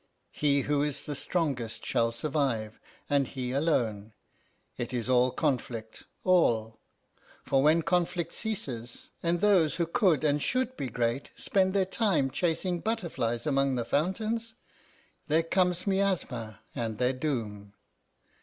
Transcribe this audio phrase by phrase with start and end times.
[0.31, 4.13] He who is the strongest shall survive, and he alone.
[4.75, 6.79] It is all conflict all.
[7.43, 12.31] For when conflict ceases, and those who could and should be great spend their time
[12.31, 14.55] chasing butterflies among the fountains,
[15.27, 17.73] there comes miasma and their doom.